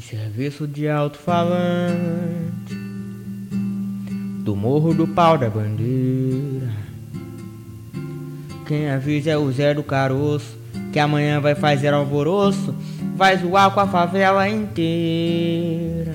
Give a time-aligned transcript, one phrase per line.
[0.00, 2.74] serviço de alto-falante
[4.40, 6.72] do morro do pau da bandeira.
[8.66, 10.56] Quem avisa é o Zé do Caroço,
[10.92, 12.74] que amanhã vai fazer alvoroço,
[13.16, 16.14] vai zoar com a favela inteira.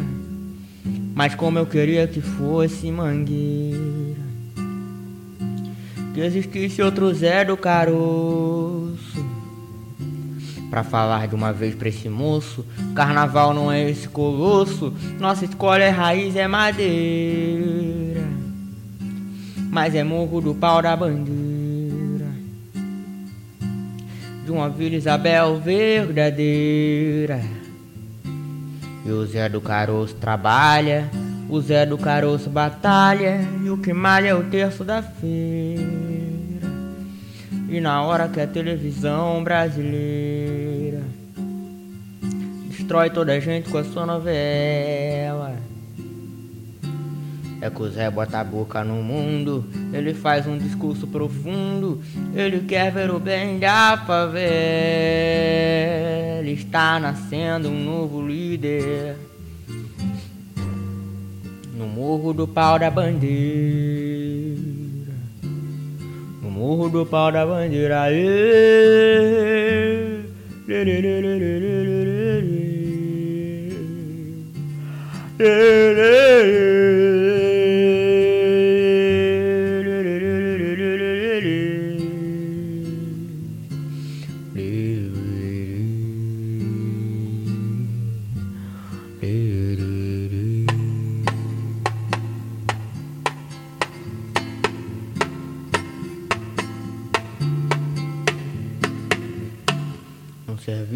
[1.16, 4.21] Mas como eu queria que fosse mangueira,
[6.14, 9.31] que existisse outro Zé do Caroço
[10.71, 15.84] Pra falar de uma vez pra esse moço, carnaval não é esse colosso, nossa escola
[15.84, 18.24] é raiz, é madeira,
[19.70, 22.29] mas é morro do pau da bandeira,
[24.46, 27.42] de uma Vila Isabel verdadeira.
[29.06, 31.10] E o Zé do Caroço trabalha,
[31.50, 35.81] o Zé do Caroço batalha, e o que malha é o terço da feira.
[37.67, 40.41] E na hora que a televisão brasileira
[42.92, 45.56] destrói toda a gente com a sua novela.
[47.61, 52.02] É que o Zé bota a boca no mundo, ele faz um discurso profundo,
[52.36, 54.52] ele quer ver o bem da favela.
[56.44, 59.16] Está nascendo um novo líder
[61.73, 63.31] no morro do pau da bandeira.
[66.42, 68.09] Morro do pau da bandeira.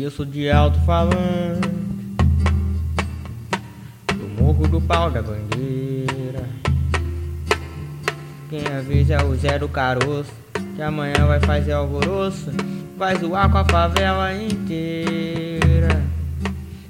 [0.05, 1.84] Serviço de alto-falante
[4.55, 6.47] morro do pau da bandeira.
[8.49, 10.31] Quem avisa é o Zé do Caroço,
[10.75, 12.51] que amanhã vai fazer alvoroço,
[12.97, 16.01] vai zoar com a favela inteira.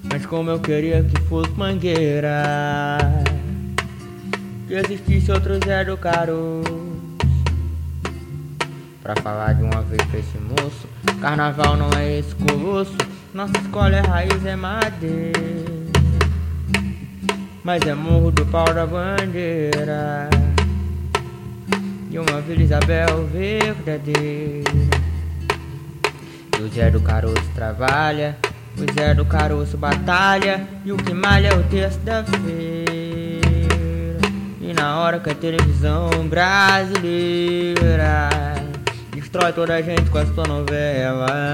[0.04, 3.00] Mas como eu queria que fosse mangueira,
[4.68, 6.86] que existisse outro Zé do Caroço.
[9.02, 10.88] Pra falar de uma vez pra esse moço
[11.22, 12.98] Carnaval não é esse colosso
[13.36, 15.85] Nossa escola é raiz, é madeira
[17.66, 20.30] Mas é morro do pau da bandeira.
[22.12, 24.72] De uma Vila Isabel verdadeira
[26.60, 28.38] E o Zé do Caroço trabalha
[28.78, 33.42] O Zé do Caroço batalha E o que malha é o terço da feira.
[34.62, 37.74] E na hora que a televisão brasileira
[39.12, 41.52] destrói toda a gente com a sua novela.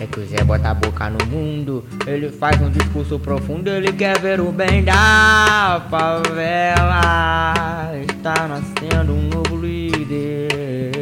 [0.00, 3.92] É que o Zé bota a boca no mundo, ele faz um discurso profundo, ele
[3.92, 7.00] quer ver o bem da favela.
[8.08, 10.92] Está nascendo um novo líder.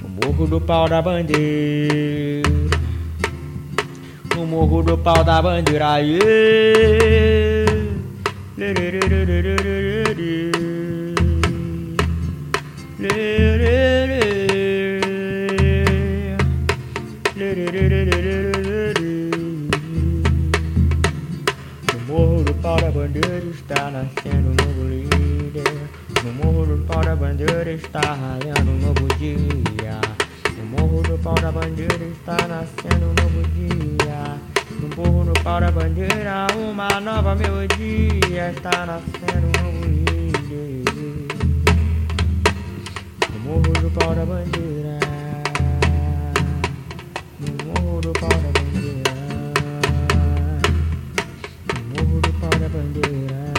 [0.00, 2.48] No morro do pau da bandeira.
[4.36, 5.98] No morro do pau da bandeira.
[12.98, 13.75] Yeah.
[22.26, 25.88] Morro do pau da bandeira está nascendo um novo líder.
[26.24, 30.00] No morro do pau da bandeira está raiando um novo dia.
[30.58, 34.40] No morro do pau da bandeira está nascendo um novo dia.
[34.80, 40.84] No morro do pau da bandeira uma nova melodia está nascendo um novo líder.
[43.32, 44.98] No morro do pau da bandeira.
[47.38, 49.05] No morro do pau da bandeira.
[52.96, 53.52] Bandeira.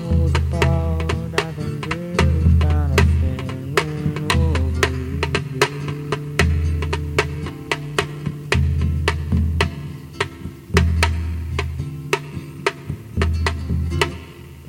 [0.00, 0.98] Morro do pau
[1.30, 2.24] da bandeira
[2.54, 3.82] está nascendo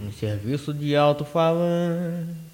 [0.04, 0.08] um.
[0.08, 2.47] Um serviço de alto-falante